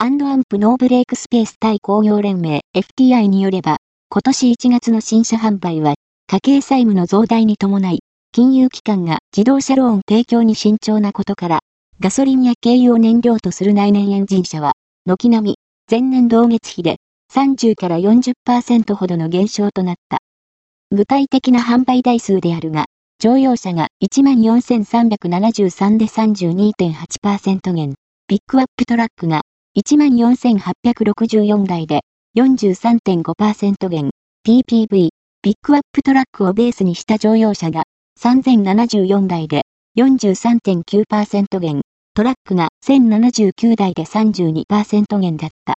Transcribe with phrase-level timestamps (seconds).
[0.00, 0.16] アン
[0.48, 3.78] プノーブレイクスペース対工業連盟 FTI によれば、
[4.10, 5.94] 今年1月の新車販売は、
[6.30, 7.98] 家計債務の増大に伴い、
[8.30, 11.58] 金融機関が自動車ローン提供に慎重なことから、
[11.98, 14.74] ガソリンや軽油を燃料とする内燃エンジン車は、
[15.04, 15.56] 軒並み、
[15.90, 16.98] 前年同月比で
[17.34, 20.18] 30から40%ほどの減少となった。
[20.92, 22.84] 具体的な販売台数であるが、
[23.18, 27.94] 乗用車が14,373で32.8%減、
[28.28, 29.42] ピックアップトラックが
[29.80, 32.00] 14,864台で
[32.36, 34.10] 43.5%減、
[34.46, 35.08] TPV、
[35.42, 37.84] ピックアップトラックをベースにした乗用車が
[38.20, 39.62] 3074台で
[39.98, 41.82] 43.9%減、
[42.14, 45.58] トラックが1079台で32%減だった。